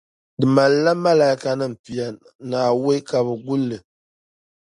Di 0.39 0.45
malila 0.55 0.91
Makaaikanim 1.03 1.73
pia 1.83 2.05
ni 2.49 2.55
awei 2.67 3.01
ka 3.09 3.17
bɛ 3.25 3.33
guli 3.45 3.65
li 3.69 3.77